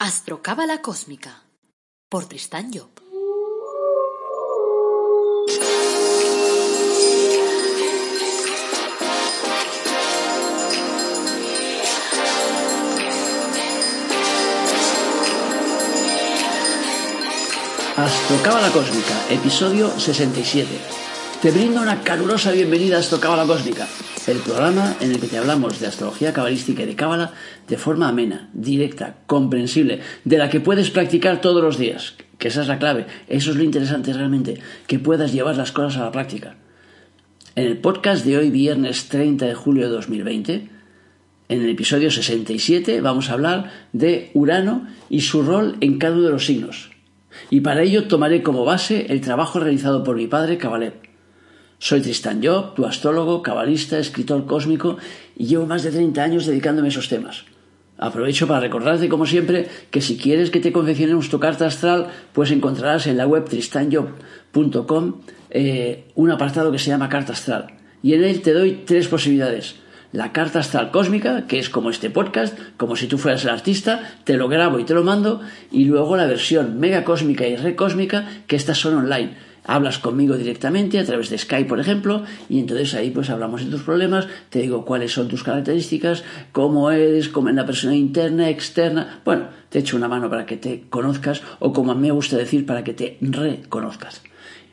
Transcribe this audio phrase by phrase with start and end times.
[0.00, 1.42] Astrocábala Cósmica
[2.08, 2.88] por Tristán Job.
[17.96, 20.68] Astrocábala Cósmica, episodio 67.
[21.42, 23.88] Te brindo una calurosa bienvenida a Astrocábala Cósmica,
[24.28, 27.32] el programa en el que te hablamos de astrología cabalística y de cábala
[27.66, 32.14] de forma amena, directa, comprensible, de la que puedes practicar todos los días.
[32.36, 35.96] Que esa es la clave, eso es lo interesante realmente, que puedas llevar las cosas
[35.96, 36.56] a la práctica.
[37.54, 40.68] En el podcast de hoy, viernes 30 de julio de 2020,
[41.48, 46.24] en el episodio 67 vamos a hablar de Urano y su rol en cada uno
[46.24, 46.90] de los signos.
[47.48, 51.07] Y para ello tomaré como base el trabajo realizado por mi padre Kabalev.
[51.80, 54.98] Soy Tristan Job, tu astrólogo, cabalista, escritor cósmico
[55.36, 57.44] y llevo más de 30 años dedicándome a esos temas.
[57.96, 62.50] Aprovecho para recordarte, como siempre, que si quieres que te confeccionemos tu carta astral, pues
[62.50, 65.14] encontrarás en la web tristanjob.com
[65.50, 67.68] eh, un apartado que se llama Carta Astral.
[68.02, 69.76] Y en él te doy tres posibilidades.
[70.10, 74.16] La carta astral cósmica, que es como este podcast, como si tú fueras el artista,
[74.24, 78.26] te lo grabo y te lo mando, y luego la versión mega cósmica y recósmica,
[78.46, 82.94] que estas son online hablas conmigo directamente a través de Skype, por ejemplo, y entonces
[82.94, 87.50] ahí pues hablamos de tus problemas, te digo cuáles son tus características, cómo eres, cómo
[87.50, 91.72] es la persona interna, externa, bueno, te echo una mano para que te conozcas o
[91.74, 94.22] como a mí me gusta decir, para que te reconozcas.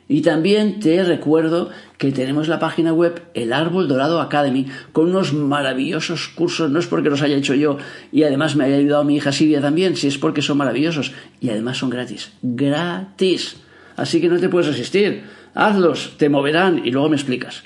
[0.08, 5.34] Y también te recuerdo que tenemos la página web El Árbol Dorado Academy con unos
[5.34, 7.76] maravillosos cursos, no es porque los haya hecho yo
[8.12, 11.12] y además me haya ayudado mi hija Silvia también, si es porque son maravillosos.
[11.40, 13.56] Y además son gratis, gratis
[13.96, 15.24] así que no te puedes resistir.
[15.54, 17.64] Hazlos, te moverán y luego me explicas.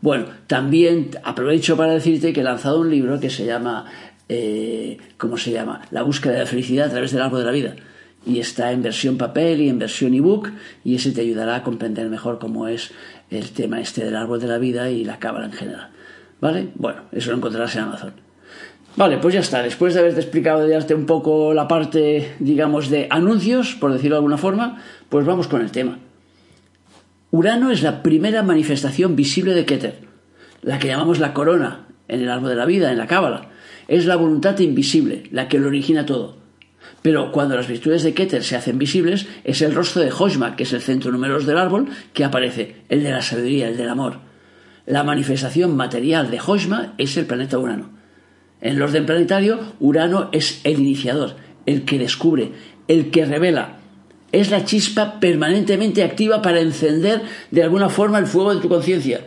[0.00, 3.86] Bueno, también aprovecho para decirte que he lanzado un libro que se llama,
[4.28, 5.82] eh, ¿cómo se llama?
[5.90, 7.76] La búsqueda de la felicidad a través del árbol de la vida.
[8.24, 10.50] Y está en versión papel y en versión ebook
[10.84, 12.92] y ese te ayudará a comprender mejor cómo es
[13.30, 15.88] el tema este del árbol de la vida y la cábala en general.
[16.40, 16.68] ¿Vale?
[16.74, 18.29] Bueno, eso lo encontrarás en Amazon.
[19.00, 19.62] Vale, pues ya está.
[19.62, 24.16] Después de haberte explicado de darte un poco la parte, digamos, de anuncios, por decirlo
[24.16, 26.00] de alguna forma, pues vamos con el tema.
[27.30, 30.00] Urano es la primera manifestación visible de Keter,
[30.60, 33.48] la que llamamos la corona en el árbol de la vida, en la cábala.
[33.88, 36.36] Es la voluntad invisible, la que lo origina todo.
[37.00, 40.64] Pero cuando las virtudes de Keter se hacen visibles, es el rostro de Hojma, que
[40.64, 44.18] es el centro número del árbol, que aparece, el de la sabiduría, el del amor.
[44.84, 47.99] La manifestación material de Hojma es el planeta Urano.
[48.60, 52.52] En el orden planetario, Urano es el iniciador, el que descubre,
[52.88, 53.80] el que revela,
[54.32, 59.26] es la chispa permanentemente activa para encender de alguna forma el fuego de tu conciencia.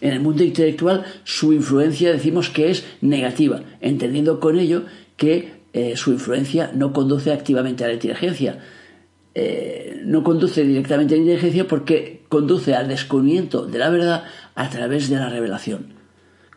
[0.00, 4.84] En el mundo intelectual su influencia decimos que es negativa, entendiendo con ello
[5.16, 8.58] que eh, su influencia no conduce activamente a la inteligencia.
[9.34, 14.70] Eh, no conduce directamente a la inteligencia porque conduce al descubrimiento de la verdad a
[14.70, 15.95] través de la revelación.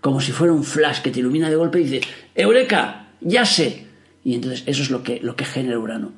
[0.01, 3.07] Como si fuera un flash que te ilumina de golpe y dice, ¡Eureka!
[3.21, 3.85] ¡Ya sé!
[4.23, 6.11] Y entonces eso es lo que, lo que genera Urano.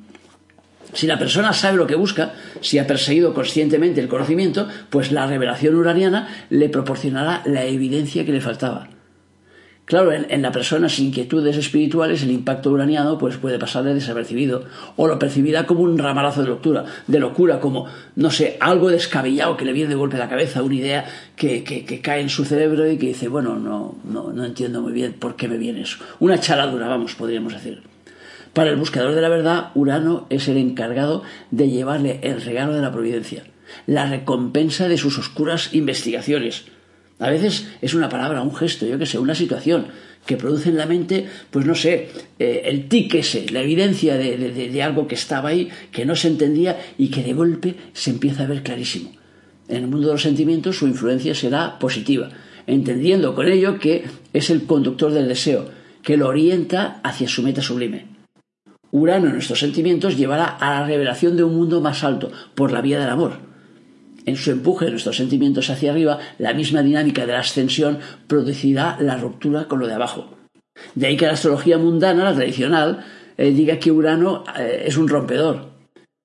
[0.92, 5.26] Si la persona sabe lo que busca, si ha perseguido conscientemente el conocimiento, pues la
[5.26, 8.88] revelación uraniana le proporcionará la evidencia que le faltaba.
[9.92, 14.64] Claro, en, la persona sin inquietudes espirituales el impacto uraniano pues puede pasarle desapercibido
[14.96, 17.86] o lo percibirá como un ramalazo de locura, de locura, como,
[18.16, 21.04] no sé, algo descabellado que le viene de golpe a la cabeza, una idea
[21.36, 24.94] que, que, cae en su cerebro y que dice, bueno, no, no, no entiendo muy
[24.94, 25.98] bien por qué me viene eso.
[26.20, 27.82] Una chaladura, vamos, podríamos decir.
[28.54, 32.80] Para el buscador de la verdad, Urano es el encargado de llevarle el regalo de
[32.80, 33.44] la providencia,
[33.86, 36.64] la recompensa de sus oscuras investigaciones.
[37.22, 39.86] A veces es una palabra, un gesto, yo qué sé, una situación
[40.26, 42.08] que produce en la mente, pues no sé,
[42.40, 46.26] eh, el tic ese, la evidencia de, de algo que estaba ahí, que no se
[46.26, 49.12] entendía y que de golpe se empieza a ver clarísimo.
[49.68, 52.30] En el mundo de los sentimientos su influencia será positiva,
[52.66, 54.02] entendiendo con ello que
[54.32, 55.70] es el conductor del deseo,
[56.02, 58.06] que lo orienta hacia su meta sublime.
[58.90, 62.80] Urano en nuestros sentimientos llevará a la revelación de un mundo más alto, por la
[62.80, 63.51] vía del amor.
[64.24, 68.96] En su empuje de nuestros sentimientos hacia arriba, la misma dinámica de la ascensión producirá
[69.00, 70.36] la ruptura con lo de abajo.
[70.94, 73.04] De ahí que la astrología mundana, la tradicional,
[73.36, 75.72] eh, diga que Urano eh, es un rompedor.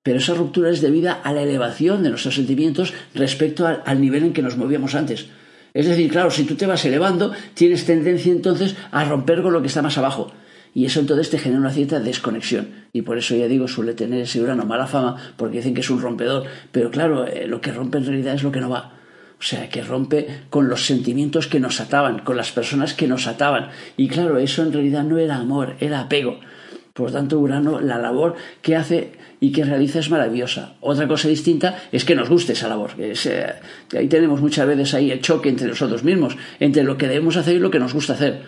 [0.02, 4.32] Pero esa ruptura es debida a la elevación de nuestros sentimientos respecto al nivel en
[4.32, 5.26] que nos movíamos antes.
[5.74, 9.60] Es decir, claro, si tú te vas elevando, tienes tendencia entonces a romper con lo
[9.60, 10.32] que está más abajo
[10.74, 12.68] y eso entonces te genera una cierta desconexión.
[12.92, 15.90] Y por eso ya digo, suele tener ese Urano mala fama, porque dicen que es
[15.90, 18.94] un rompedor, pero claro, eh, lo que rompe en realidad es lo que no va.
[19.38, 23.28] O sea, que rompe con los sentimientos que nos ataban, con las personas que nos
[23.28, 23.68] ataban.
[23.96, 26.40] Y claro, eso en realidad no era amor, era apego.
[26.92, 30.74] Por tanto, Urano, la labor que hace y que realiza es maravillosa.
[30.80, 32.90] Otra cosa distinta es que nos guste esa labor.
[32.98, 33.14] Eh,
[33.96, 37.54] ahí tenemos muchas veces ahí el choque entre nosotros mismos, entre lo que debemos hacer
[37.54, 38.42] y lo que nos gusta hacer.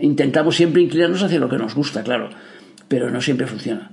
[0.00, 2.30] Intentamos siempre inclinarnos hacia lo que nos gusta, claro,
[2.88, 3.90] pero no siempre funciona.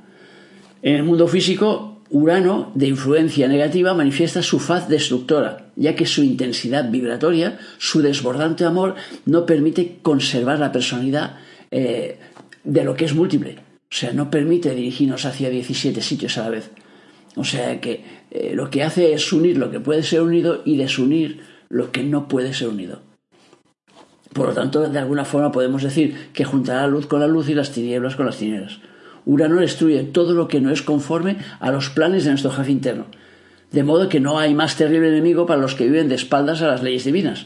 [0.81, 6.21] En el mundo físico, Urano, de influencia negativa, manifiesta su faz destructora, ya que su
[6.23, 8.95] intensidad vibratoria, su desbordante amor,
[9.25, 11.37] no permite conservar la personalidad
[11.71, 12.19] eh,
[12.63, 13.55] de lo que es múltiple.
[13.55, 16.69] O sea, no permite dirigirnos hacia 17 sitios a la vez.
[17.35, 20.77] O sea que eh, lo que hace es unir lo que puede ser unido y
[20.77, 23.01] desunir lo que no puede ser unido.
[24.33, 27.49] Por lo tanto, de alguna forma podemos decir que juntará la luz con la luz
[27.49, 28.79] y las tinieblas con las tinieblas.
[29.25, 33.05] Urano destruye todo lo que no es conforme a los planes de nuestro jefe interno.
[33.71, 36.67] De modo que no hay más terrible enemigo para los que viven de espaldas a
[36.67, 37.45] las leyes divinas.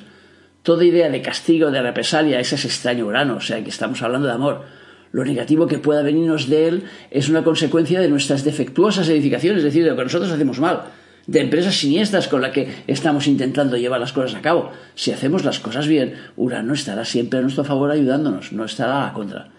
[0.63, 4.27] Toda idea de castigo, de represalia, ese es extraño Urano, o sea que estamos hablando
[4.27, 4.63] de amor.
[5.11, 9.63] Lo negativo que pueda venirnos de él es una consecuencia de nuestras defectuosas edificaciones, es
[9.65, 10.83] decir, de lo que nosotros hacemos mal,
[11.27, 14.71] de empresas siniestras con las que estamos intentando llevar las cosas a cabo.
[14.95, 19.13] Si hacemos las cosas bien, Urano estará siempre a nuestro favor ayudándonos, no estará a
[19.13, 19.49] contra.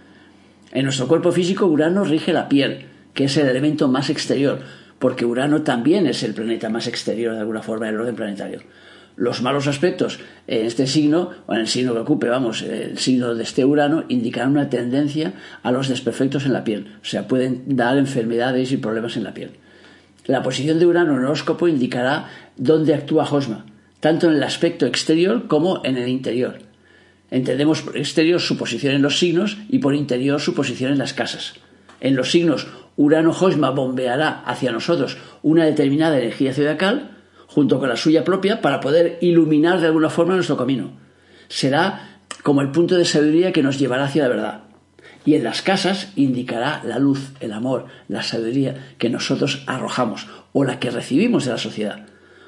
[0.73, 4.61] En nuestro cuerpo físico, Urano rige la piel, que es el elemento más exterior,
[4.99, 8.63] porque Urano también es el planeta más exterior de alguna forma del orden planetario.
[9.17, 13.35] Los malos aspectos en este signo, o en el signo que ocupe, vamos, el signo
[13.35, 15.33] de este Urano, indicarán una tendencia
[15.63, 16.95] a los desperfectos en la piel.
[17.03, 19.51] O sea, pueden dar enfermedades y problemas en la piel.
[20.29, 22.29] La posición de Urano en el horóscopo indicará
[22.59, 23.65] dónde actúa Josma,
[23.99, 26.59] tanto en el aspecto exterior como en el interior.
[27.31, 31.15] Entendemos por exterior su posición en los signos y por interior su posición en las
[31.15, 31.55] casas.
[32.03, 32.67] En los signos,
[32.99, 37.17] Urano Josma bombeará hacia nosotros una determinada energía zodiacal,
[37.47, 40.91] junto con la suya propia, para poder iluminar de alguna forma nuestro camino.
[41.49, 44.68] Será como el punto de sabiduría que nos llevará hacia la verdad.
[45.29, 50.65] Y en las casas indicará la luz, el amor, la sabiduría que nosotros arrojamos o
[50.65, 52.07] la que recibimos de la sociedad.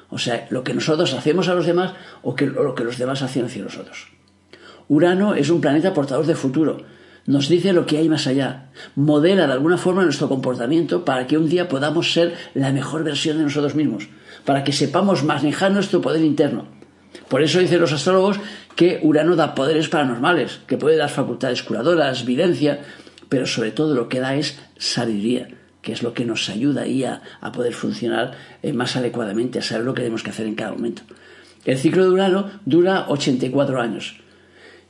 [0.09, 1.93] O sea, lo que nosotros hacemos a los demás
[2.23, 4.07] o, lo que los demás hacen hacia nosotros.
[4.87, 6.77] Urano es un planeta portador de futuro.
[7.27, 8.71] Nos dice lo que hay más allá.
[8.95, 13.37] Modela de alguna forma nuestro comportamiento para que un día podamos ser la mejor versión
[13.37, 14.07] de nosotros mismos,
[14.43, 16.65] para que sepamos manejar nuestro poder interno.
[17.29, 18.39] Por eso dicen los astrólogos
[18.75, 22.81] que Urano da poderes paranormales, que puede dar facultades curadoras, videncia,
[23.29, 25.47] pero sobre todo lo que da es sabiduría,
[25.81, 27.21] que es lo que nos ayuda ahí a,
[27.53, 31.03] poder funcionar eh, más adecuadamente, a saber lo que tenemos que hacer en cada momento.
[31.65, 34.19] El ciclo de Urano dura 84 años.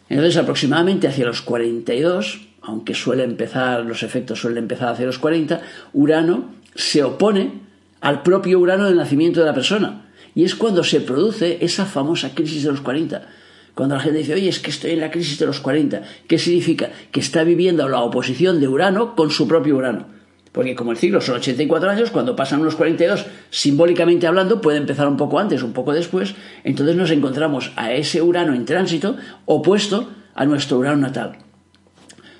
[0.09, 5.61] Entonces, aproximadamente hacia los 42, aunque suele empezar, los efectos suelen empezar hacia los 40,
[5.93, 7.61] Urano se opone
[8.01, 10.05] al propio Urano del nacimiento de la persona.
[10.33, 13.27] Y es cuando se produce esa famosa crisis de los 40.
[13.75, 16.01] Cuando la gente dice, oye, es que estoy en la crisis de los 40.
[16.27, 16.89] ¿Qué significa?
[17.11, 20.07] Que está viviendo la oposición de Urano con su propio Urano.
[20.51, 25.07] Porque como el ciclo son 84 años, cuando pasan los 42, simbólicamente hablando, puede empezar
[25.07, 26.35] un poco antes, un poco después,
[26.65, 29.15] entonces nos encontramos a ese Urano en tránsito
[29.45, 31.37] opuesto a nuestro Urano natal.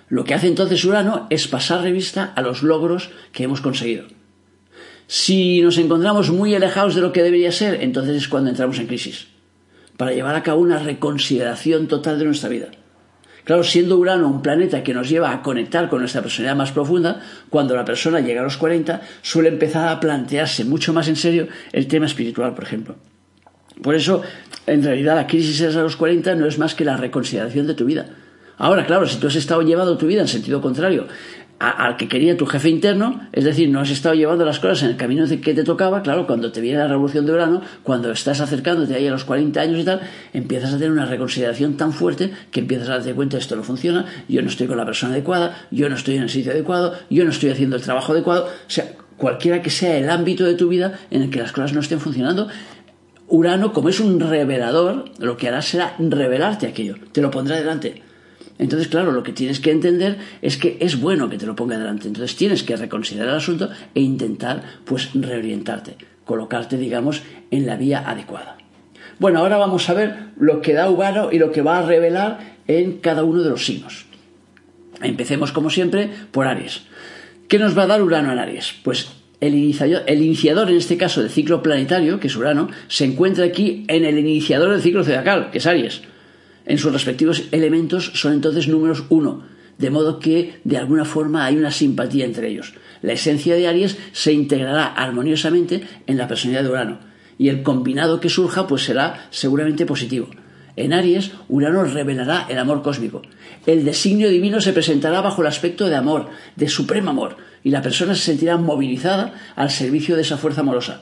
[0.10, 4.08] Lo que hace entonces Urano es pasar revista a los logros que hemos conseguido.
[5.08, 8.88] Si nos encontramos muy alejados de lo que debería ser, entonces es cuando entramos en
[8.88, 9.28] crisis,
[10.02, 12.70] para llevar a cabo una reconsideración total de nuestra vida.
[13.44, 17.22] Claro, siendo Urano un planeta que nos lleva a conectar con nuestra personalidad más profunda,
[17.52, 21.50] cuando la persona llega a los 40 suele empezar a plantearse mucho más en serio
[21.72, 22.96] el tema espiritual, por ejemplo.
[23.84, 24.24] Por eso,
[24.66, 27.86] en realidad, la crisis a los 40 no es más que la reconsideración de tu
[27.86, 28.08] vida.
[28.58, 31.06] Ahora, claro, si tú has estado llevando tu vida en sentido contrario,
[31.62, 34.90] al que quería tu jefe interno, es decir, no has estado llevando las cosas en
[34.90, 38.42] el camino que te tocaba, claro, cuando te viene la revolución de verano, cuando estás
[38.42, 40.02] acercándote ahí a los 40 años y tal,
[40.34, 44.06] empiezas a tener una reconsideración tan fuerte que empiezas a darte cuenta esto no funciona,
[44.28, 47.24] yo no estoy con la persona adecuada, yo no estoy en el sitio adecuado, yo
[47.26, 50.68] no estoy haciendo el trabajo adecuado, o sea, cualquiera que sea el ámbito de tu
[50.68, 52.48] vida en el que las cosas no estén funcionando,
[53.28, 58.02] Urano, como es un revelador, lo que hará será revelarte aquello, te lo pondrá delante.
[58.62, 61.80] Entonces, claro, lo que tienes que entender es que es bueno que te lo ponga
[61.80, 62.08] delante.
[62.08, 68.08] Entonces tienes que reconsiderar el asunto e intentar, pues, reorientarte, colocarte, digamos, en la vía
[68.08, 68.58] adecuada.
[69.18, 72.58] Bueno, ahora vamos a ver lo que da Urano y lo que va a revelar
[72.68, 74.06] en cada uno de los signos.
[75.02, 76.84] Empecemos, como siempre, por Aries.
[77.48, 78.76] ¿Qué nos va a dar Urano en Aries?
[78.84, 83.06] Pues el iniciador, el iniciador, en este caso del ciclo planetario, que es Urano, se
[83.06, 86.04] encuentra aquí en el iniciador del ciclo zodiacal, que es Aries
[86.72, 89.44] en sus respectivos elementos son entonces números uno,
[89.78, 92.76] de modo que de alguna forma hay una simpatía entre ellos.
[93.02, 97.00] La esencia de Aries se integrará armoniosamente en la personalidad de Urano
[97.38, 100.30] y el combinado que surja pues será seguramente positivo.
[100.78, 103.22] En Aries, Urano revelará el amor cósmico.
[103.66, 107.36] El designio divino se presentará bajo el aspecto de amor, de supremo amor,
[107.66, 111.02] y la persona se sentirá movilizada al servicio de esa fuerza amorosa.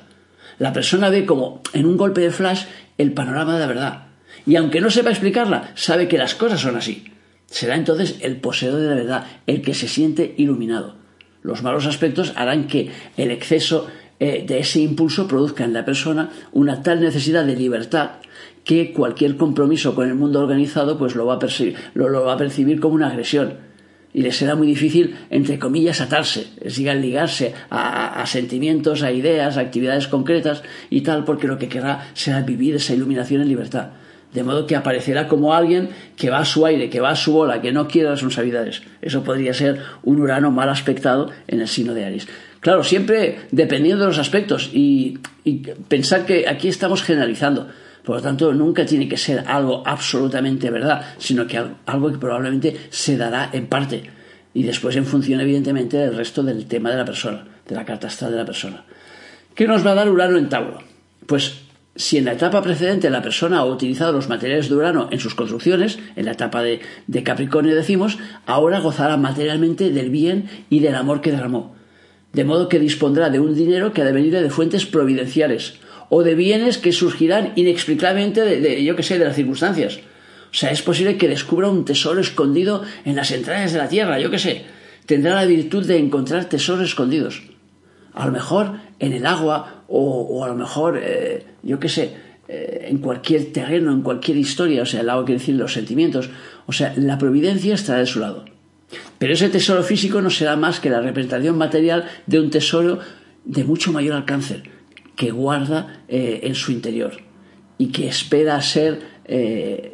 [0.58, 2.64] La persona ve como, en un golpe de flash,
[2.98, 4.09] el panorama de la verdad.
[4.46, 7.06] Y aunque no sepa explicarla, sabe que las cosas son así.
[7.46, 10.96] Será entonces el poseedor de la verdad, el que se siente iluminado.
[11.42, 13.88] Los malos aspectos harán que el exceso
[14.20, 18.12] eh, de ese impulso produzca en la persona una tal necesidad de libertad
[18.66, 22.38] que cualquier compromiso con el mundo organizado pues lo va a, percibir, lo, va a
[22.38, 23.54] percibir como una agresión
[24.14, 29.56] y le será muy difícil, entre comillas, atarse, decir, ligarse a, a, sentimientos, a ideas,
[29.56, 33.92] a actividades concretas y tal, porque lo que querrá será vivir esa iluminación en libertad.
[34.34, 37.34] De modo que aparecerá como alguien que va a su aire, que va a su
[37.34, 38.84] bola, que no quiere responsabilidades.
[39.02, 42.28] Eso podría ser un Urano mal aspectado en el signo de Aries.
[42.60, 45.20] Claro, siempre dependiendo de los aspectos y,
[45.88, 47.68] pensar que aquí estamos generalizando.
[48.04, 52.76] Por lo tanto, nunca tiene que ser algo absolutamente verdad, sino que algo que probablemente
[52.90, 54.04] se dará en parte
[54.54, 58.32] y después en función, evidentemente, del resto del tema de la persona, de la astral
[58.32, 58.84] de la persona.
[59.54, 60.80] ¿Qué nos va a dar Urano en Tauro?
[61.26, 61.62] Pues
[62.00, 65.36] si en la etapa precedente la persona ha utilizado los materiales de Urano en sus
[65.36, 66.80] construcciones, en la etapa de,
[67.26, 71.76] Capricornio decimos, ahora gozará materialmente del bien y del amor que derramó
[72.32, 76.24] de modo que dispondrá de un dinero que ha de venir de fuentes providenciales o
[76.24, 80.00] de bienes que surgirán inexplicablemente de, yo que sé, de las circunstancias.
[80.52, 84.20] O sea, es posible que descubra un tesoro escondido en las entrañas de la tierra,
[84.20, 84.64] yo que sé.
[85.06, 87.44] Tendrá la virtud de encontrar tesoros escondidos.
[88.14, 92.14] A lo mejor en el agua o, a lo mejor, eh, yo que sé,
[92.48, 94.84] eh, en cualquier terreno, en cualquier historia.
[94.84, 96.30] O sea, el agua quiere decir los sentimientos.
[96.68, 98.46] O sea, la providencia estará de su lado.
[99.18, 103.00] Pero ese tesoro físico no será más que la representación material de un tesoro
[103.46, 104.64] de mucho mayor alcance
[105.16, 107.14] que guarda eh, en su interior
[107.78, 109.20] y que espera ser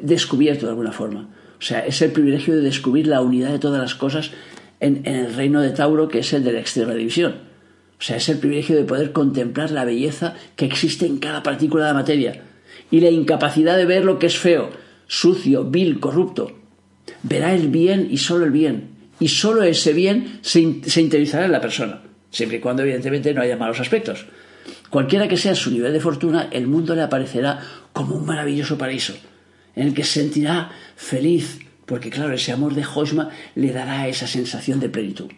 [0.02, 1.30] descubierto de alguna forma.
[1.60, 4.32] O sea, es el privilegio de descubrir la unidad de todas las cosas
[4.80, 7.36] en, en el reino de Tauro, que es el de la extrema división.
[8.00, 11.86] O sea, es el privilegio de poder contemplar la belleza que existe en cada partícula
[11.86, 12.44] de la materia
[12.92, 14.70] y la incapacidad de ver lo que es feo,
[15.08, 16.52] sucio, vil, corrupto.
[17.24, 21.62] Verá el bien y solo el bien, y solo ese bien se, interiorizará en la
[21.62, 24.26] persona, siempre y cuando evidentemente no haya malos aspectos.
[24.90, 27.60] Cualquiera que sea su nivel de fortuna, el mundo le aparecerá
[27.94, 29.14] como un maravilloso paraíso,
[29.76, 34.28] en el que se sentirá feliz, porque claro, ese amor de Hosma le dará esa
[34.28, 35.32] sensación de plenitud.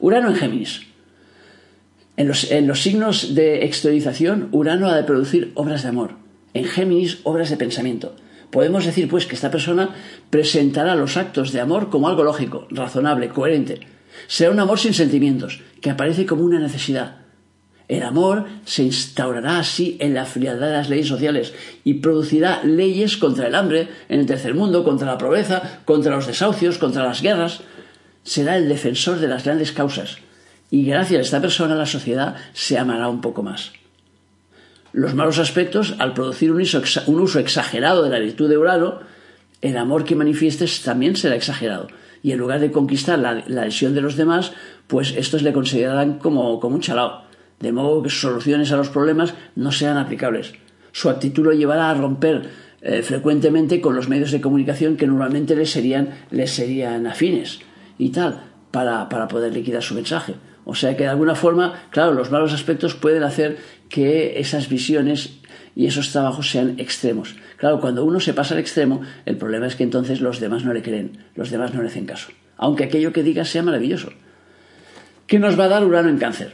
[0.00, 0.82] Urano en Géminis.
[2.18, 6.16] En los, en los signos de exteriorización, Urano ha de producir obras de amor.
[6.52, 8.16] En Géminis, obras de pensamiento.
[8.50, 9.94] Podemos decir, pues, que esta persona
[10.28, 13.86] presentará los actos de amor como algo lógico, razonable, coherente.
[14.26, 17.18] Será un amor sin sentimientos, que aparece como una necesidad.
[17.86, 23.16] El amor se instaurará así en la frialdad de las leyes sociales y producirá leyes
[23.16, 27.22] contra el hambre en el tercer mundo, contra la pobreza, contra los desahucios, contra las
[27.22, 27.60] guerras.
[28.24, 30.18] Será el defensor de las grandes causas
[30.70, 33.72] y gracias a esta persona la sociedad se amará un poco más.
[34.92, 39.00] Los malos aspectos, al producir un uso, exagerado de la virtud de Urano,
[39.60, 41.88] el amor que manifiestes también será exagerado.
[42.22, 44.52] Y en lugar de conquistar la, lesión de los demás,
[44.86, 47.22] pues estos le considerarán como, un chalao.
[47.60, 50.52] De modo que sus soluciones a los problemas no sean aplicables.
[50.92, 55.54] Su actitud lo llevará a romper eh, frecuentemente con los medios de comunicación que normalmente
[55.54, 56.10] le serían,
[56.46, 57.60] serían afines
[57.98, 60.34] y tal, para, para poder liquidar su mensaje.
[60.70, 63.56] O sea que de alguna forma, claro, los malos aspectos pueden hacer
[63.88, 65.38] que esas visiones
[65.74, 67.36] y esos trabajos sean extremos.
[67.56, 70.74] Claro, cuando uno se pasa al extremo, el problema es que entonces los demás no
[70.74, 72.32] le creen, los demás no le hacen caso.
[72.58, 74.10] Aunque aquello que diga sea maravilloso.
[75.26, 76.52] ¿Qué nos va a dar Urano en cáncer?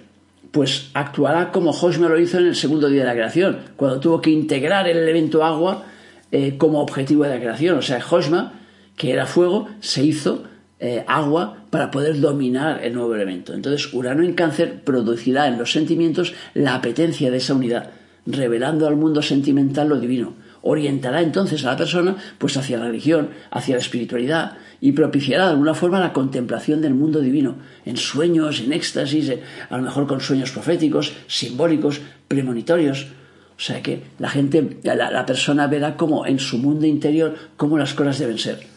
[0.52, 4.20] Pues actuará como Hosmer lo hizo en el segundo día de la creación, cuando tuvo
[4.20, 5.86] que integrar el elemento agua
[6.30, 7.78] eh, como objetivo de la creación.
[7.78, 8.52] O sea, Hosma,
[8.96, 10.44] que era fuego, se hizo
[10.78, 13.52] eh, agua para poder dominar el nuevo elemento.
[13.52, 17.90] Entonces, Urano en cáncer producirá en los sentimientos la apetencia de esa unidad,
[18.26, 20.34] revelando al mundo sentimental lo divino.
[20.62, 25.50] Orientará entonces a la persona pues hacia la religión, hacia la espiritualidad y propiciará de
[25.50, 29.32] alguna forma la contemplación del mundo divino, en sueños, en éxtasis,
[29.68, 33.08] a lo mejor con sueños proféticos, simbólicos, premonitorios.
[33.58, 37.76] O sea que la gente, la, la persona verá como en su mundo interior cómo
[37.76, 38.73] las cosas deben ser.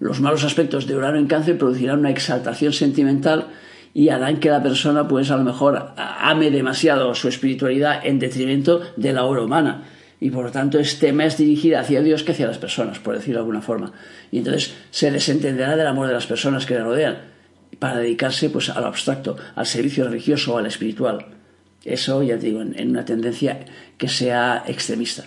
[0.00, 3.48] Los malos aspectos de Urano en cáncer producirán una exaltación sentimental
[3.94, 8.82] y harán que la persona, pues a lo mejor, ame demasiado su espiritualidad en detrimento
[8.96, 9.84] de la obra humana.
[10.20, 13.38] Y por lo tanto esté más dirigida hacia Dios que hacia las personas, por decirlo
[13.38, 13.92] de alguna forma.
[14.32, 17.18] Y entonces se desentenderá del amor de las personas que le rodean
[17.78, 21.26] para dedicarse pues a lo abstracto, al servicio religioso o al espiritual.
[21.84, 23.60] Eso, ya te digo, en, una tendencia
[23.98, 25.24] que sea extremista.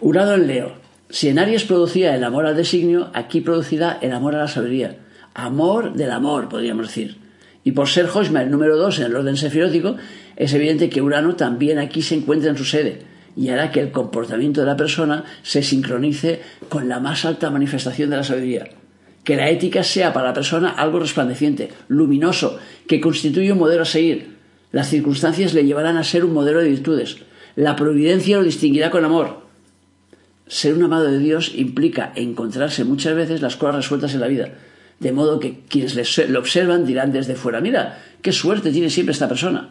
[0.00, 0.85] Urano en Leo.
[1.08, 4.96] Si en Aries producía el amor al designio, aquí producirá el amor a la sabiduría.
[5.34, 7.18] Amor del amor, podríamos decir.
[7.62, 9.96] Y por ser Hosma el número dos en el orden sefirótico,
[10.36, 13.02] es evidente que Urano también aquí se encuentra en su sede
[13.36, 18.10] y hará que el comportamiento de la persona se sincronice con la más alta manifestación
[18.10, 18.68] de la sabiduría.
[19.22, 22.58] Que la ética sea para la persona algo resplandeciente, luminoso,
[22.88, 24.36] que constituye un modelo a seguir.
[24.72, 27.18] Las circunstancias le llevarán a ser un modelo de virtudes.
[27.56, 29.45] La providencia lo distinguirá con amor.
[30.46, 34.50] Ser un amado de Dios implica encontrarse muchas veces las cosas resueltas en la vida.
[35.00, 35.94] De modo que quienes
[36.28, 39.70] lo observan dirán desde fuera, mira, qué suerte tiene siempre esta persona.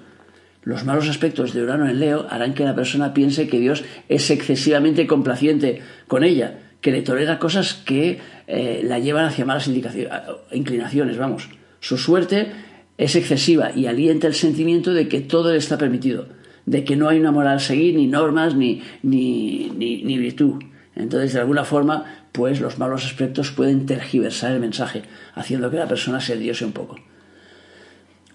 [0.63, 4.29] Los malos aspectos de Urano en Leo harán que la persona piense que Dios es
[4.29, 9.70] excesivamente complaciente con ella, que le tolera cosas que eh, la llevan hacia malas
[10.51, 11.50] inclinaciones, vamos.
[11.79, 12.51] Su suerte
[12.98, 16.27] es excesiva y alienta el sentimiento de que todo le está permitido,
[16.65, 20.63] de que no hay una moral a seguir, ni normas, ni, ni, ni, ni virtud.
[20.95, 25.03] Entonces, de alguna forma, pues los malos aspectos pueden tergiversar el mensaje,
[25.36, 26.95] haciendo que la persona se diose un poco.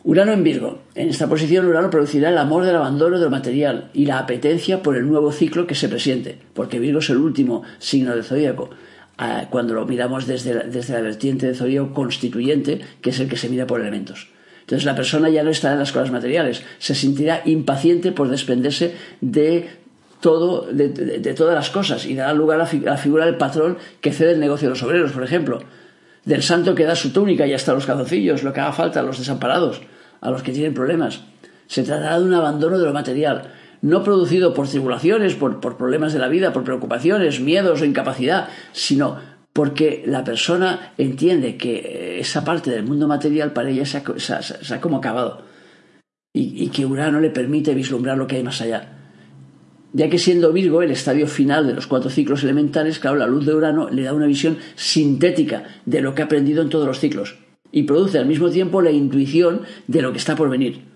[0.02, 0.80] Urano en Virgo.
[0.94, 4.82] En esta posición Urano producirá el amor del abandono de lo material y la apetencia
[4.82, 8.70] por el nuevo ciclo que se presiente, porque Virgo es el último signo del zodíaco.
[9.18, 13.28] Ah, cuando lo miramos desde la, desde la vertiente del zodíaco constituyente, que es el
[13.28, 14.28] que se mira por elementos.
[14.71, 18.95] Entonces la persona ya no estará en las cosas materiales, se sentirá impaciente por desprenderse
[19.21, 19.69] de
[20.21, 24.33] todo, de, todas las cosas y dará lugar a la figura del patrón que cede
[24.33, 25.61] el negocio de los obreros, por ejemplo
[26.25, 29.03] del santo que da su túnica y hasta los calzoncillos, lo que haga falta a
[29.03, 29.81] los desamparados,
[30.21, 31.23] a los que tienen problemas.
[31.67, 36.19] Se tratará de un abandono de lo material, no producido por tribulaciones, por, problemas de
[36.19, 39.19] la vida, por preocupaciones, miedos o incapacidad, sino
[39.61, 44.97] porque la persona entiende que esa parte del mundo material para ella se ha, como
[44.97, 45.43] acabado
[46.33, 48.97] y, y que Urano le permite vislumbrar lo que hay más allá
[49.93, 53.45] ya que siendo Virgo el estadio final de los cuatro ciclos elementales, claro, la luz
[53.45, 56.99] de Urano le da una visión sintética de lo que ha aprendido en todos los
[56.99, 57.37] ciclos
[57.71, 60.89] y produce al mismo tiempo la intuición de lo que está por venir.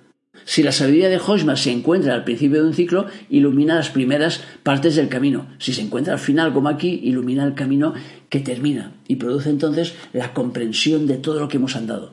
[0.45, 4.43] Si la sabiduría de Hosma se encuentra al principio de un ciclo, ilumina las primeras
[4.63, 5.47] partes del camino.
[5.59, 7.95] Si se encuentra al final, como aquí, ilumina el camino
[8.29, 12.11] que termina y produce entonces la comprensión de todo lo que hemos andado.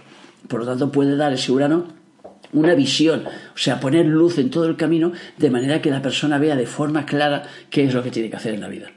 [0.48, 1.88] Por lo tanto, puede dar ese Urano
[2.54, 6.38] una visión, o sea, poner luz en todo el camino de manera que la persona
[6.38, 8.92] vea de forma clara qué es lo que tiene que hacer en la vida.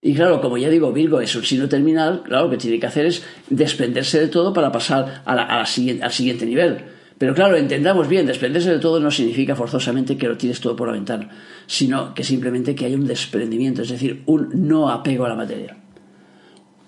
[0.00, 2.86] Y claro, como ya digo, Virgo es un signo terminal, claro, lo que tiene que
[2.86, 6.97] hacer es desprenderse de todo para pasar al siguiente nivel.
[7.18, 10.86] Pero claro, entendamos bien, desprenderse de todo no significa forzosamente que lo tires todo por
[10.86, 11.28] la ventana,
[11.66, 15.76] sino que simplemente que haya un desprendimiento, es decir, un no apego a la materia.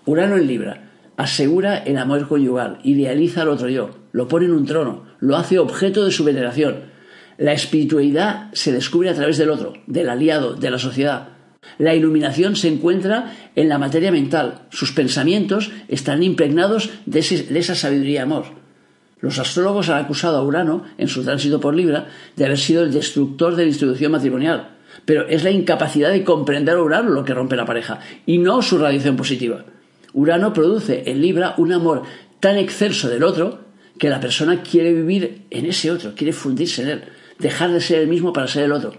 [0.06, 4.66] Urano en Libra asegura el amor conyugal, idealiza al otro yo, lo pone en un
[4.66, 6.90] trono, lo hace objeto de su veneración.
[7.36, 11.28] La espiritualidad se descubre a través del otro, del aliado, de la sociedad.
[11.78, 14.66] La iluminación se encuentra en la materia mental.
[14.70, 18.59] Sus pensamientos están impregnados de, esa sabiduría amor.
[19.20, 22.92] Los astrólogos han acusado a Urano, en su tránsito por Libra, de haber sido el
[22.92, 24.76] destructor de la institución matrimonial.
[25.04, 28.62] Pero es la incapacidad de comprender a Urano lo que rompe la pareja, y no
[28.62, 29.64] su radiación positiva.
[30.12, 32.02] Urano produce en Libra un amor
[32.40, 33.60] tan excelso del otro
[33.98, 37.04] que la persona quiere vivir en ese otro, quiere fundirse en él,
[37.38, 38.94] dejar de ser el mismo para ser el otro.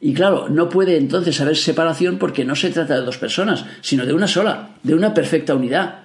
[0.00, 4.06] Y claro, no puede entonces haber separación porque no se trata de dos personas, sino
[4.06, 5.99] de una sola, de una perfecta unidad.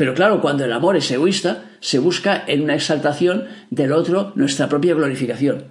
[0.00, 4.66] Pero claro, cuando el amor es egoísta, se busca en una exaltación del otro nuestra
[4.66, 5.64] propia glorificación.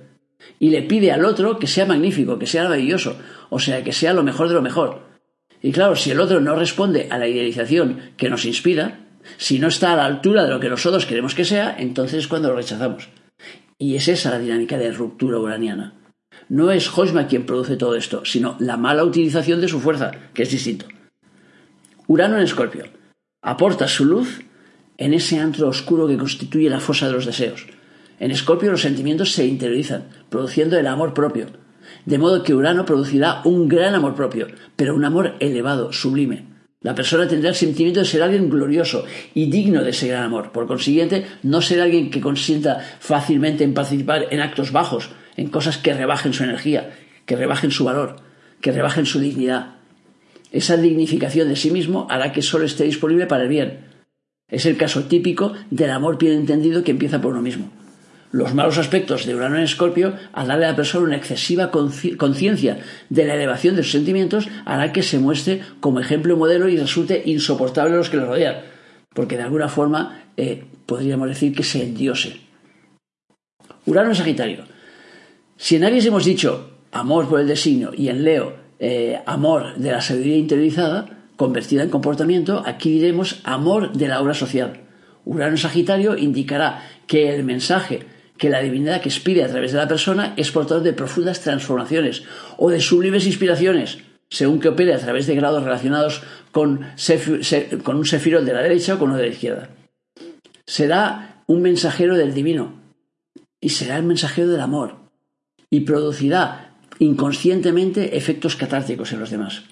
[0.60, 3.18] Y le pide al otro que sea magnífico, que sea maravilloso,
[3.50, 5.02] o sea, que sea lo mejor de lo mejor.
[5.64, 9.00] Y claro, si el otro no responde a la idealización que nos inspira,
[9.38, 12.28] si no está a la altura de lo que nosotros queremos que sea, entonces es
[12.28, 13.10] cuando lo rechazamos.
[13.80, 15.96] Y es esa la dinámica de ruptura uraniana.
[16.50, 20.44] No es Hosma quien produce todo esto, sino la mala utilización de su fuerza, que
[20.44, 20.86] es distinto.
[22.06, 22.99] Urano en Escorpio
[23.42, 24.42] aporta su luz
[24.98, 27.68] en ese antro oscuro que constituye la fosa de los deseos.
[28.20, 31.48] En Escorpio los sentimientos se interiorizan, produciendo el amor propio,
[32.06, 36.46] de modo que Urano producirá un gran amor propio, pero un amor elevado, sublime.
[36.82, 40.52] La persona tendrá el sentimiento de ser alguien glorioso y digno de ese gran amor.
[40.52, 45.78] Por consiguiente, no ser alguien que consienta fácilmente en participar en actos bajos, en cosas
[45.78, 46.92] que rebajen su energía,
[47.26, 48.18] que rebajen su valor,
[48.62, 49.79] que rebajen su dignidad.
[50.52, 53.80] Esa dignificación de sí mismo hará que solo esté disponible para el bien.
[54.50, 57.70] Es el caso típico del amor bien entendido que empieza por uno mismo.
[58.32, 62.80] Los malos aspectos de Urano en Escorpio, al darle a la persona una excesiva conciencia
[63.10, 67.24] de la elevación de sus sentimientos, hará que se muestre como ejemplo modelo y resulte
[67.26, 68.58] insoportable a los que le rodean,
[69.16, 72.40] porque de alguna forma eh, podríamos decir que se endiose.
[73.88, 74.64] Urano en Sagitario.
[75.58, 79.92] Si en Aries hemos dicho amor por el designio y en Leo eh, amor de
[79.92, 84.82] la sabiduría interiorizada, convertida en comportamiento, aquí diremos amor de la obra social.
[85.26, 88.06] Urano Sagitario indicará que el mensaje
[88.40, 92.24] que la divinidad que expide a través de la persona es portador de profundas transformaciones
[92.58, 98.44] o de sublimes inspiraciones, según que opere a través de grados relacionados con, un sefirot
[98.44, 99.70] de la derecha o con uno de la izquierda.
[100.66, 102.74] Será un mensajero del divino
[103.60, 104.96] y será el mensajero del amor
[105.70, 106.69] y producirá
[107.00, 109.64] inconscientemente efectos catárticos en los demás.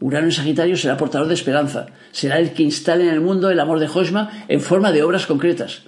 [0.00, 3.60] Urano en Sagitario será portador de esperanza, será el que instale en el mundo el
[3.60, 5.82] amor de Josma en forma de obras concretas,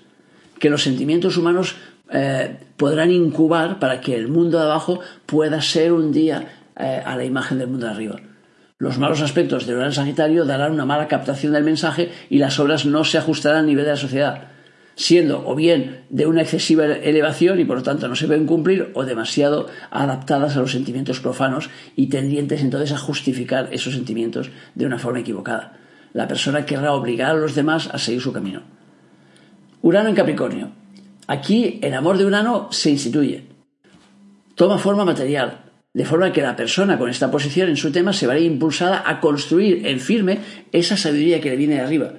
[0.58, 1.76] que los sentimientos humanos
[2.10, 7.16] eh, podrán incubar para que el mundo de abajo pueda ser un día eh, a
[7.16, 8.20] la imagen del mundo de arriba.
[8.78, 12.58] Los malos aspectos de Urano en Sagitario darán una mala captación del mensaje y las
[12.58, 14.48] obras no se ajustarán al nivel de la sociedad,
[14.98, 18.90] siendo o bien de una excesiva elevación y por lo tanto no se pueden cumplir
[18.94, 24.86] o demasiado adaptadas a los sentimientos profanos y tendientes entonces a justificar esos sentimientos de
[24.86, 25.78] una forma equivocada.
[26.14, 28.62] La persona querrá obligar a los demás a seguir su camino.
[29.82, 30.72] Urano en Capricornio.
[31.28, 33.44] Aquí el amor de Urano se instituye.
[34.56, 35.60] Toma forma material,
[35.94, 39.20] de forma que la persona con esta posición en su tema se verá impulsada a
[39.20, 40.40] construir en firme
[40.72, 42.14] esa sabiduría que le viene de arriba,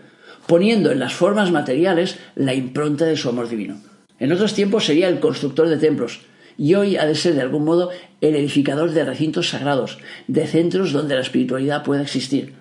[0.49, 3.77] poniendo en las formas materiales la impronta de su amor divino.
[4.17, 6.21] En otros tiempos sería el constructor de templos,
[6.57, 10.91] y hoy ha de ser de algún modo el edificador de recintos sagrados, de centros
[10.91, 12.55] donde la espiritualidad pueda existir.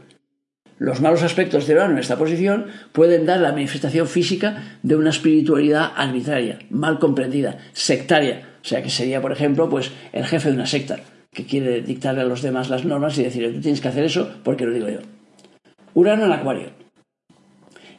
[0.77, 5.09] Los malos aspectos de Urano en esta posición pueden dar la manifestación física de una
[5.09, 10.57] espiritualidad arbitraria, mal comprendida, sectaria, o sea que sería, por ejemplo, pues el jefe de
[10.57, 11.01] una secta
[11.33, 14.31] que quiere dictarle a los demás las normas y decirle tú tienes que hacer eso
[14.45, 14.99] porque lo digo yo.
[15.95, 16.78] Urano en Acuario.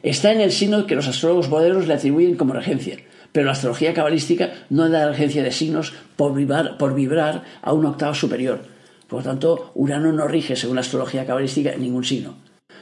[0.02, 2.96] Está en el signo que los astrólogos modernos le atribuyen como regencia,
[3.32, 8.14] pero la astrología cabalística no da la regencia de signos por vibrar, a una octava
[8.14, 8.62] superior.
[9.08, 12.36] Por lo tanto, Urano no rige, según la astrología cabalística, ningún signo.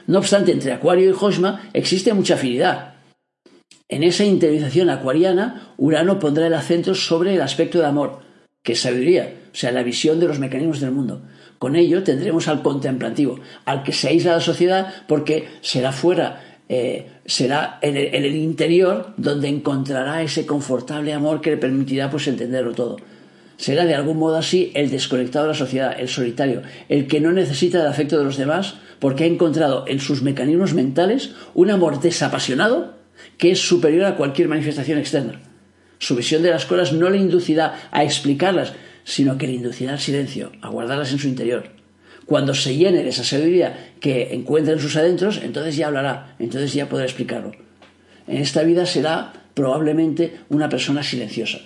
[0.07, 2.95] No obstante, entre Acuario y Josma existe mucha afinidad.
[3.89, 8.19] En esa interiorización acuariana, Urano pondrá el acento sobre el aspecto de amor,
[8.63, 11.23] que es sabiduría, o sea, la visión de los mecanismos del mundo.
[11.57, 17.07] Con ello tendremos al contemplativo, al que se aísla la sociedad porque será fuera, eh,
[17.25, 22.97] será en el, interior donde encontrará ese confortable amor que le permitirá pues entenderlo todo
[23.59, 27.33] será de algún modo así el desconectado de la sociedad, el solitario, el que no
[27.33, 31.99] necesita el afecto de los demás porque ha encontrado en sus mecanismos mentales un amor
[31.99, 32.93] desapasionado
[33.37, 35.41] que es superior a cualquier manifestación externa.
[35.99, 38.71] Su visión de las cosas no le inducirá a explicarlas,
[39.03, 41.78] sino que le inducirá al silencio, a guardarlas en su interior.
[42.29, 46.71] Cuando se llene de esa sabiduría que encuentra en sus adentros, entonces ya hablará, entonces
[46.73, 47.53] ya podrá explicarlo.
[48.27, 51.57] En esta vida será probablemente una persona silenciosa,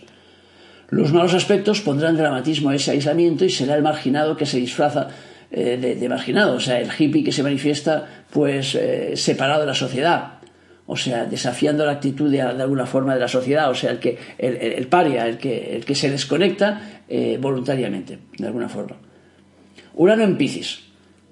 [0.89, 5.09] los malos aspectos pondrán dramatismo a ese aislamiento y será el marginado que se disfraza
[5.51, 9.73] eh, de, marginado, o sea, el hippie que se manifiesta pues eh, separado de la
[9.73, 10.33] sociedad,
[10.85, 14.17] o sea, desafiando la actitud de, alguna forma de la sociedad, o sea, el que
[14.37, 18.95] el, paria, el que, el que se desconecta eh, voluntariamente, de alguna forma.
[19.95, 20.81] Urano en Piscis.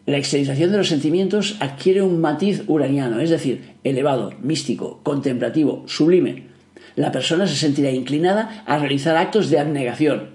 [0.05, 6.51] La exteriorización de los sentimientos adquiere un matiz uraniano, es decir, elevado, místico, contemplativo, sublime
[6.95, 10.29] la persona se sentirá inclinada a realizar actos de abnegación.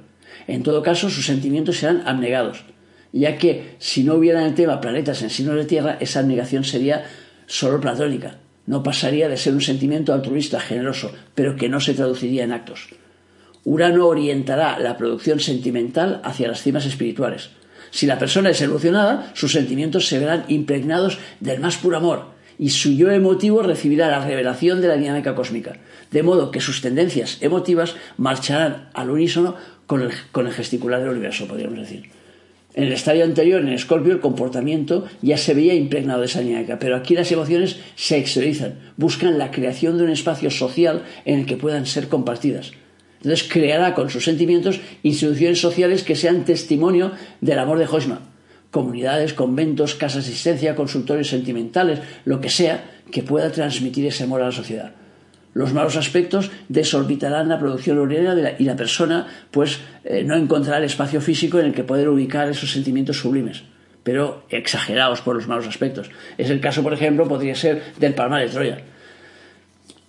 [0.47, 2.65] En todo caso, sus sentimientos serán abnegados,
[3.13, 6.65] ya que si no hubiera en el tema planetas en signos de tierra, esa abnegación
[6.65, 7.05] sería
[7.47, 12.45] solo platónica, no pasaría de ser un sentimiento altruista generoso, pero que no se traduciría
[12.45, 12.89] en actos.
[13.65, 17.51] Urano orientará la producción sentimental hacia las cimas espirituales.
[17.91, 22.71] Si la persona es evolucionada, sus sentimientos se verán impregnados del más puro amor, y
[22.71, 25.77] su yo emotivo recibirá la revelación de la dinámica cósmica,
[26.11, 31.81] de modo que sus tendencias emotivas marcharán al unísono con el, gesticular del universo, podríamos
[31.81, 32.11] decir.
[32.75, 36.79] En el estadio anterior, en Escorpio, el comportamiento ya se veía impregnado de esa dinámica,
[36.79, 41.47] pero aquí las emociones se exteriorizan, buscan la creación de un espacio social en el
[41.47, 42.73] que puedan ser compartidas.
[43.27, 47.11] Entonces creará con sus sentimientos instituciones sociales que sean testimonio
[47.41, 48.21] del amor de Hosma,
[48.71, 54.43] comunidades, conventos, casas de asistencia, consultorios sentimentales, lo que sea que pueda transmitir ese amor
[54.43, 54.93] a la sociedad.
[55.55, 60.85] Los malos aspectos desorbitarán la producción urinaria y la persona pues eh, no encontrará el
[60.85, 63.65] espacio físico en el que poder ubicar esos sentimientos sublimes,
[64.05, 66.13] pero exagerados por los malos aspectos.
[66.39, 68.79] Es el caso, por ejemplo, podría ser del Palmar de Troya.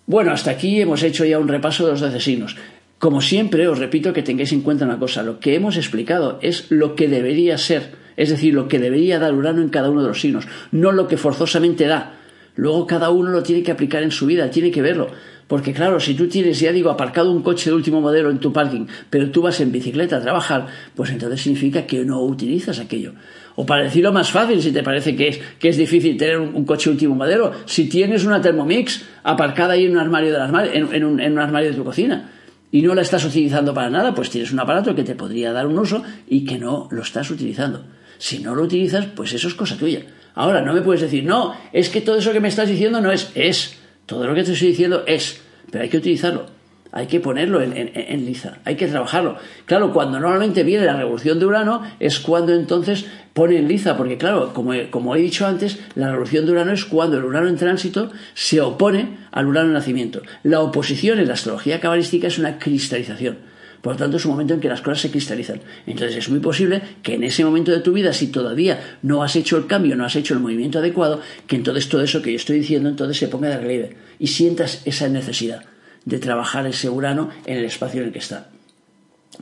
[0.05, 2.55] Bueno, hasta aquí hemos hecho ya un repaso de los doce signos.
[2.99, 6.71] Como siempre, os repito que tengáis en cuenta una cosa, lo que hemos explicado es
[6.71, 10.09] lo que debería ser es decir, lo que debería dar Urano en cada uno de
[10.09, 12.15] los signos, no lo que forzosamente da.
[12.55, 15.09] Luego cada uno lo tiene que aplicar en su vida, tiene que verlo.
[15.47, 18.51] Porque claro, si tú tienes, ya digo, aparcado un coche de último modelo en tu
[18.51, 23.13] parking, pero tú vas en bicicleta a trabajar, pues entonces significa que no utilizas aquello.
[23.55, 26.65] O para decirlo más fácil, si te parece que es, que es difícil tener un,
[26.65, 31.19] coche último modelo, si tienes una Thermomix aparcada ahí en un armario, de en, un,
[31.19, 32.31] en un armario de tu cocina,
[32.71, 35.67] y no la estás utilizando para nada, pues tienes un aparato que te podría dar
[35.67, 37.85] un uso y que no lo estás utilizando.
[38.17, 40.05] Si no lo utilizas, pues eso es cosa tuya.
[40.35, 43.11] Ahora, no me puedes decir, no, es que todo eso que me estás diciendo no
[43.11, 43.77] es, es.
[44.05, 46.56] Todo lo que te estoy diciendo es, pero hay que utilizarlo.
[46.91, 49.37] Hay que ponerlo en, liza, hay que trabajarlo.
[49.65, 54.17] Claro, cuando normalmente viene la revolución de Urano es cuando entonces pone en liza, porque
[54.17, 58.11] claro, como he dicho antes, la revolución de Urano es cuando el Urano en tránsito
[58.33, 60.21] se opone al Urano en nacimiento.
[60.43, 63.37] La oposición en la astrología cabalística es una cristalización.
[63.81, 65.61] Por lo tanto, es un momento en que las cosas se cristalizan.
[65.85, 69.35] Entonces, es muy posible que en ese momento de tu vida, si todavía no has
[69.35, 72.37] hecho el cambio, no has hecho el movimiento adecuado, que entonces todo eso que yo
[72.37, 75.63] estoy diciendo entonces se ponga de relieve y sientas esa necesidad
[76.07, 78.47] de trabajar ese Urano en el espacio en el que está.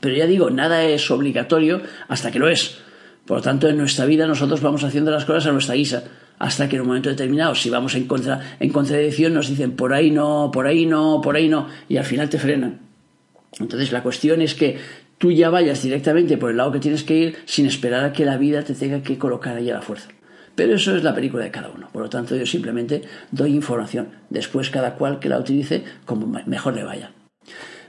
[0.02, 2.80] Pero ya digo, nada es obligatorio hasta que lo es.
[3.28, 6.04] Por lo tanto, en nuestra vida nosotros vamos haciendo las cosas a nuestra guisa,
[6.40, 9.94] hasta que en un momento determinado, si vamos en, contra, en contradicción, nos dicen por
[9.94, 12.80] ahí no, por ahí no, por ahí no, y al final te frenan.
[13.60, 14.80] Entonces la cuestión es que
[15.20, 18.26] tú ya vayas directamente por el lado que tienes que ir sin esperar a que
[18.26, 20.10] la vida te tenga que colocar ahí a la fuerza.
[20.56, 21.90] Pero eso es la película de cada uno.
[21.92, 24.10] Por lo tanto, yo simplemente doy información.
[24.30, 27.12] Después cada cual que la utilice como mejor le vaya.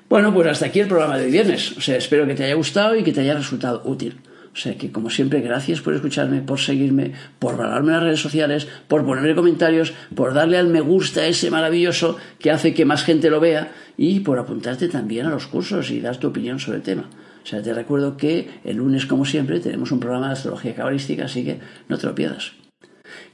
[0.09, 1.77] Bueno, pues hasta aquí el programa de viernes.
[1.77, 4.21] O sea, espero que te haya gustado y que te haya resultado útil.
[4.57, 8.21] O sea que, como siempre, gracias por escucharme, por seguirme, por valorarme en las redes
[8.21, 13.05] sociales, por ponerme comentarios, por darle al me gusta ese maravilloso que hace que más
[13.05, 16.79] gente lo vea y por apuntarte también a los cursos y dar tu opinión sobre
[16.79, 17.11] el tema.
[17.47, 21.27] O sea, te recuerdo que el lunes, como siempre, tenemos un programa de astrología cabalística,
[21.27, 22.55] así que no te lo pierdas.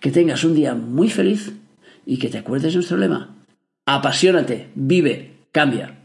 [0.01, 1.53] Que tengas un día muy feliz
[2.05, 3.35] y que te acuerdes de nuestro lema.
[3.87, 6.02] Apasionate, vive, cambia.